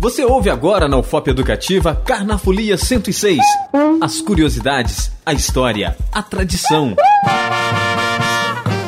Você 0.00 0.24
ouve 0.24 0.48
agora 0.48 0.88
na 0.88 0.96
UFOP 0.96 1.28
Educativa 1.28 1.94
Carnafolia 1.94 2.78
106. 2.78 3.38
As 4.00 4.22
curiosidades, 4.22 5.12
a 5.26 5.34
história, 5.34 5.94
a 6.10 6.22
tradição. 6.22 6.96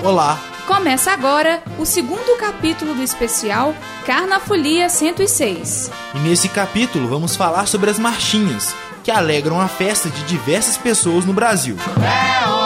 Olá. 0.03 0.41
Começa 0.67 1.13
agora 1.13 1.63
o 1.79 1.85
segundo 1.85 2.39
capítulo 2.39 2.95
do 2.95 3.03
especial 3.03 3.75
Carnafolia 4.07 4.89
106. 4.89 5.91
E 6.15 6.19
nesse 6.21 6.49
capítulo 6.49 7.07
vamos 7.07 7.37
falar 7.37 7.67
sobre 7.67 7.91
as 7.91 7.99
marchinhas, 7.99 8.75
que 9.05 9.11
alegram 9.11 9.61
a 9.61 9.69
festa 9.69 10.09
de 10.09 10.25
diversas 10.25 10.79
pessoas 10.79 11.27
no 11.27 11.35
Brasil. 11.35 11.77
É 11.99 12.62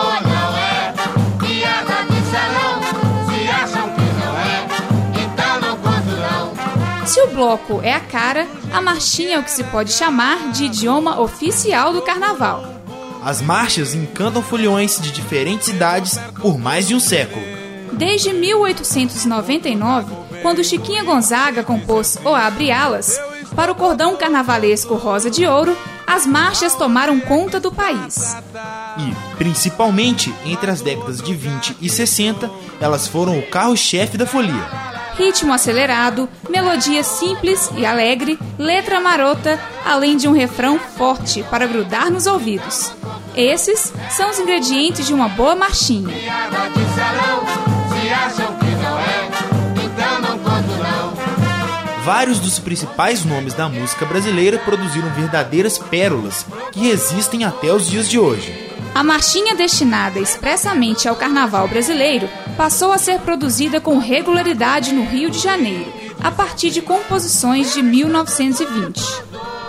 o 7.27 7.35
bloco 7.35 7.81
é 7.83 7.93
a 7.93 8.01
cara, 8.01 8.47
a 8.73 8.81
marchinha 8.81 9.37
é 9.37 9.39
o 9.39 9.43
que 9.43 9.51
se 9.51 9.65
pode 9.65 9.93
chamar 9.93 10.53
de 10.53 10.65
idioma 10.65 11.21
oficial 11.21 11.93
do 11.93 12.03
carnaval. 12.03 12.65
As 13.23 13.41
marchas 13.41 13.95
encantam 13.95 14.43
foliões 14.43 15.01
de 15.01 15.11
diferentes 15.11 15.69
idades 15.69 16.19
por 16.41 16.59
mais 16.59 16.87
de 16.87 16.95
um 16.95 17.01
século. 17.01 17.45
Desde 17.93 18.33
1899, 18.33 20.15
quando 20.43 20.63
Chiquinha 20.63 21.03
Gonzaga 21.03 21.65
compôs 21.65 22.19
O 22.25 22.35
Abre 22.35 22.71
Alas, 22.71 23.19
para 23.55 23.73
o 23.73 23.75
cordão 23.75 24.17
carnavalesco 24.17 24.95
Rosa 24.95 25.31
de 25.31 25.47
Ouro, 25.47 25.77
as 26.07 26.27
marchas 26.27 26.75
tomaram 26.75 27.19
conta 27.19 27.59
do 27.59 27.73
país. 27.73 28.37
E, 28.99 29.37
principalmente 29.37 30.33
entre 30.45 30.71
as 30.71 30.81
décadas 30.81 31.21
de 31.21 31.35
20 31.35 31.79
e 31.81 31.89
60, 31.89 32.49
elas 32.81 33.09
foram 33.09 33.39
o 33.39 33.47
carro-chefe 33.47 34.17
da 34.17 34.27
folia. 34.27 34.96
Ritmo 35.19 35.53
acelerado, 35.53 36.29
melodia 36.49 37.03
simples 37.03 37.71
e 37.77 37.87
alegre, 37.87 38.39
letra 38.59 39.01
marota, 39.01 39.59
além 39.85 40.17
de 40.17 40.29
um 40.29 40.33
refrão 40.33 40.79
forte 40.79 41.43
para 41.45 41.67
grudar 41.67 42.11
nos 42.11 42.27
ouvidos. 42.27 42.93
Esses 43.35 43.93
são 44.11 44.31
os 44.31 44.39
ingredientes 44.39 45.07
de 45.07 45.15
uma 45.15 45.29
boa 45.29 45.57
marchinha. 45.57 46.15
É, 46.15 46.27
então. 46.29 46.87
Vários 52.05 52.39
dos 52.39 52.61
principais 52.61 53.25
nomes 53.25 53.53
da 53.53 53.69
música 53.69 54.07
brasileira 54.07 54.59
produziram 54.59 55.11
verdadeiras 55.11 55.77
pérolas 55.77 56.47
que 56.71 56.79
resistem 56.79 57.43
até 57.45 57.73
os 57.73 57.89
dias 57.89 58.09
de 58.09 58.17
hoje. 58.17 58.66
A 58.97 59.05
marchinha 59.05 59.55
destinada 59.55 60.19
expressamente 60.19 61.07
ao 61.07 61.15
carnaval 61.15 61.69
brasileiro 61.69 62.31
passou 62.57 62.91
a 62.93 62.97
ser 62.97 63.21
produzida 63.21 63.79
com 63.79 63.99
regularidade 63.99 64.91
no 64.95 65.05
Rio 65.05 65.29
de 65.29 65.39
Janeiro, 65.39 65.93
a 66.25 66.31
partir 66.31 66.71
de 66.71 66.81
composições 66.81 67.75
de 67.75 67.83
1920. 67.83 69.03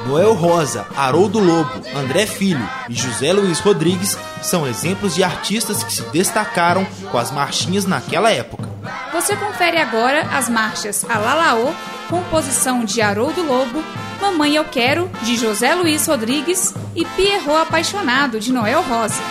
Noel 0.07 0.33
Rosa, 0.33 0.87
Haroldo 0.95 1.39
Lobo, 1.39 1.69
André 1.93 2.25
Filho 2.25 2.65
e 2.87 2.93
José 2.93 3.33
Luiz 3.33 3.59
Rodrigues 3.59 4.17
são 4.41 4.65
exemplos 4.65 5.13
de 5.13 5.25
artistas 5.25 5.83
que 5.83 5.91
se 5.91 6.03
destacaram 6.03 6.87
com 7.11 7.17
as 7.17 7.29
marchinhas 7.29 7.85
naquela 7.85 8.31
época. 8.31 8.76
Você 9.11 9.35
confere 9.35 9.77
agora 9.77 10.21
as 10.33 10.49
marchas 10.49 11.05
Alalaô, 11.09 11.73
composição 12.09 12.83
de 12.83 13.01
Haroldo 13.01 13.43
Lobo, 13.43 13.83
Mamãe 14.21 14.55
Eu 14.55 14.65
Quero, 14.65 15.09
de 15.21 15.35
José 15.35 15.73
Luiz 15.75 16.05
Rodrigues 16.07 16.73
e 16.95 17.05
Pierrot 17.05 17.61
Apaixonado, 17.61 18.39
de 18.39 18.51
Noel 18.51 18.81
Rosa. 18.83 19.21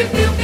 if 0.00 0.18
you 0.18 0.39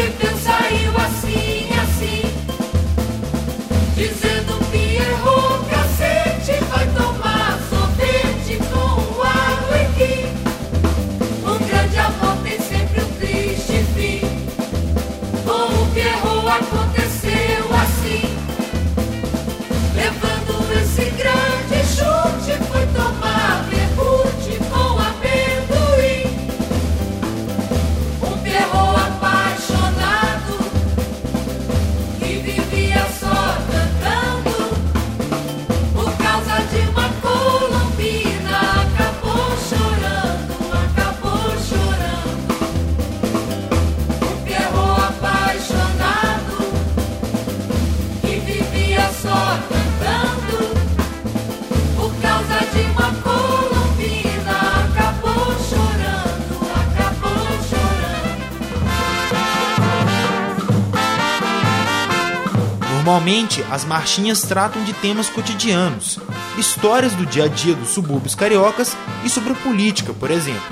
Normalmente, 63.27 63.65
as 63.73 63.85
marchinhas 63.85 64.43
tratam 64.43 64.85
de 64.85 64.93
temas 64.93 65.29
cotidianos, 65.29 66.17
histórias 66.57 67.13
do 67.13 67.27
dia 67.27 67.47
a 67.47 67.49
dia 67.49 67.75
dos 67.75 67.89
subúrbios 67.89 68.37
cariocas 68.37 68.97
e 69.25 69.29
sobre 69.29 69.53
política, 69.55 70.15
por 70.15 70.31
exemplo. 70.31 70.63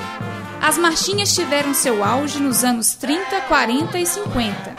As 0.63 0.79
marchinhas 0.79 1.35
tiveram 1.35 1.75
seu 1.75 2.05
auge 2.05 2.39
nos 2.39 2.63
anos 2.63 2.95
30, 2.95 3.41
40 3.49 3.99
e 3.99 4.07
50. 4.07 4.77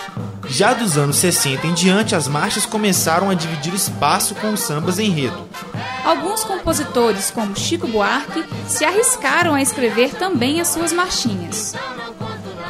Já 0.48 0.74
dos 0.74 0.98
anos 0.98 1.18
60 1.18 1.68
em 1.68 1.74
diante, 1.74 2.16
as 2.16 2.30
marchas 2.30 2.66
começaram 2.66 3.30
a 3.30 3.34
dividir 3.34 3.74
espaço 3.74 4.36
com 4.36 4.54
os 4.54 4.62
sambas 4.62 4.98
enredo. 4.98 5.46
Alguns 6.06 6.46
compositores, 6.46 7.30
como 7.30 7.60
Chico 7.60 7.88
Buarque, 7.88 8.46
se 8.70 8.86
arriscaram 8.86 9.54
a 9.54 9.62
escrever 9.62 10.12
também 10.16 10.62
as 10.62 10.70
suas 10.70 10.94
marchinhas. 10.94 11.76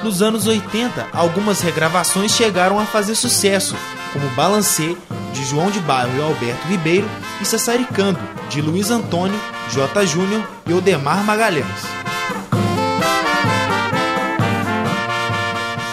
Nos 0.02 0.24
anos 0.24 0.48
80, 0.48 1.10
algumas 1.14 1.62
regravações 1.62 2.32
chegaram 2.32 2.80
a 2.80 2.86
fazer 2.86 3.14
sucesso, 3.14 3.76
como 4.16 4.30
Balancê, 4.30 4.96
de 5.34 5.44
João 5.44 5.70
de 5.70 5.82
Bairro 5.82 6.18
e 6.18 6.22
Alberto 6.22 6.68
Ribeiro, 6.70 7.08
e 7.42 7.46
Sassaricando, 7.46 8.18
de 8.50 8.62
Luiz 8.62 8.90
Antônio, 8.90 9.38
J. 9.70 10.06
Júnior 10.06 10.42
e 10.66 10.74
Odemar 10.74 11.22
Magalhães. 11.26 11.66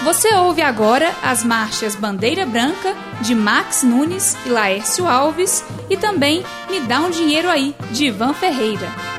Você 0.05 0.33
ouve 0.35 0.63
agora 0.63 1.13
as 1.23 1.43
marchas 1.43 1.97
Bandeira 1.97 2.47
Branca, 2.47 2.95
de 3.23 3.35
Max 3.35 3.83
Nunes 3.83 4.37
e 4.47 4.51
Laércio 4.51 5.09
Alves, 5.09 5.65
e 5.91 5.97
também 5.97 6.45
Me 6.71 6.81
Dá 6.81 7.01
um 7.01 7.11
Dinheiro 7.11 7.49
Aí, 7.49 7.75
de 7.91 8.07
Ivan 8.07 8.35
Ferreira. 8.35 9.12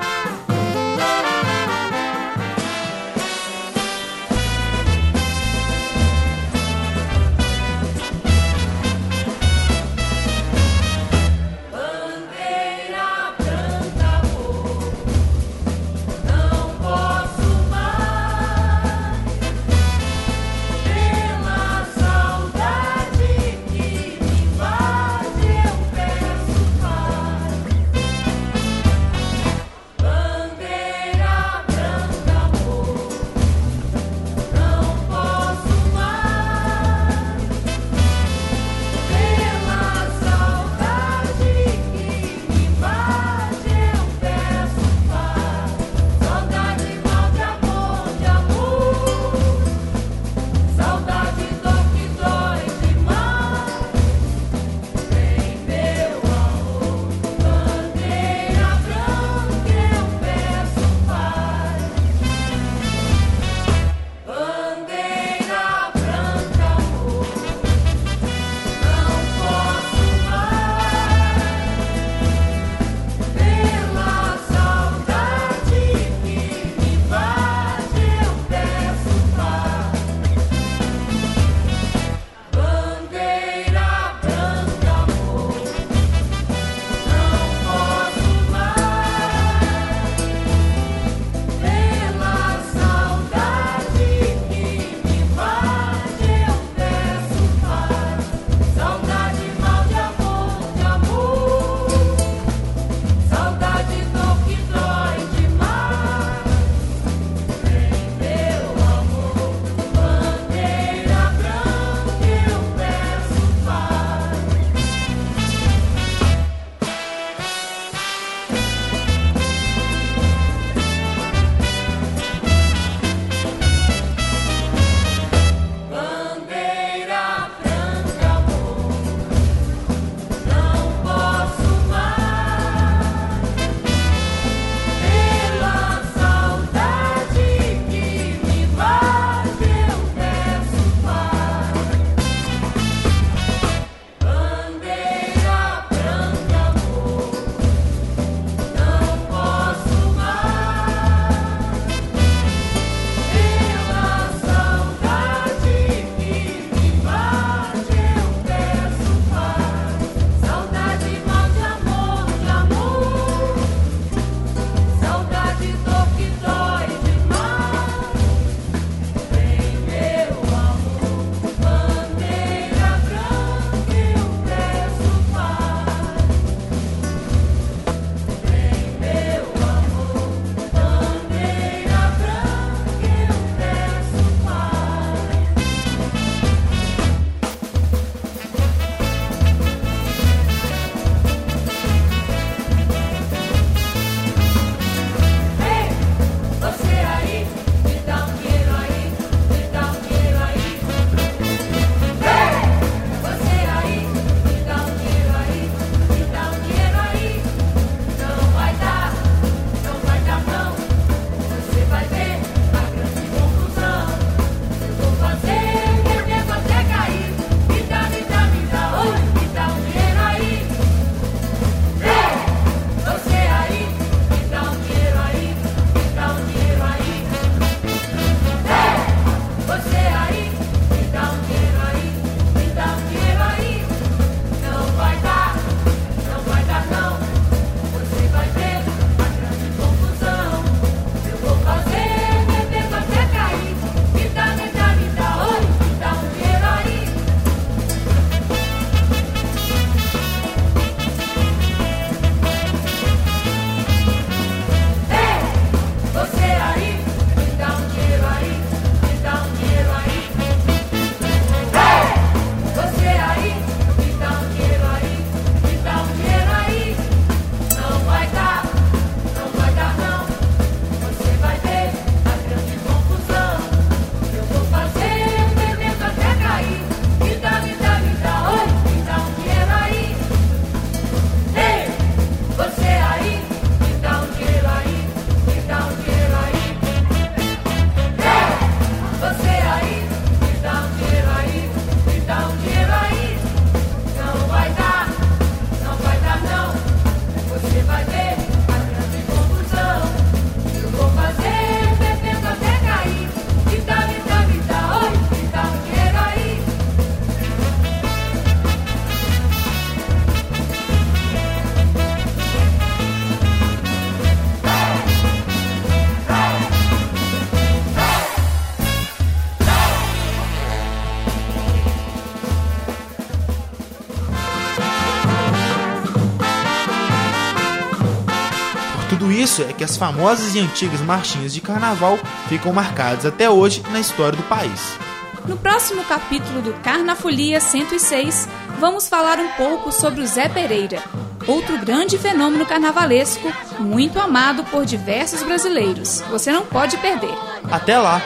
Isso 329.53 329.61
é 329.61 329.71
que 329.71 329.83
as 329.83 329.95
famosas 329.95 330.55
e 330.55 330.59
antigas 330.59 330.99
marchinhas 331.01 331.53
de 331.53 331.61
carnaval 331.61 332.17
ficam 332.49 332.73
marcadas 332.73 333.23
até 333.23 333.47
hoje 333.47 333.83
na 333.91 333.99
história 333.99 334.35
do 334.35 334.41
país. 334.43 334.97
No 335.45 335.55
próximo 335.55 336.03
capítulo 336.05 336.59
do 336.59 336.73
Carnafolia 336.81 337.59
106, 337.59 338.49
vamos 338.79 339.07
falar 339.07 339.37
um 339.37 339.49
pouco 339.49 339.91
sobre 339.91 340.21
o 340.21 340.25
Zé 340.25 340.49
Pereira, 340.49 341.03
outro 341.45 341.77
grande 341.77 342.17
fenômeno 342.17 342.65
carnavalesco, 342.65 343.47
muito 343.77 344.19
amado 344.19 344.63
por 344.63 344.85
diversos 344.85 345.43
brasileiros. 345.43 346.23
Você 346.31 346.51
não 346.51 346.65
pode 346.65 346.97
perder. 346.97 347.37
Até 347.69 347.99
lá! 347.99 348.23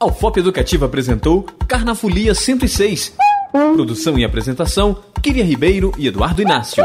A 0.00 0.06
UFOP 0.06 0.38
Educativa 0.38 0.86
apresentou 0.86 1.44
Carnafolia 1.66 2.32
106. 2.32 3.14
Produção 3.50 4.16
e 4.16 4.24
apresentação, 4.24 5.02
Kiria 5.20 5.44
Ribeiro 5.44 5.92
e 5.98 6.06
Eduardo 6.06 6.40
Inácio. 6.40 6.84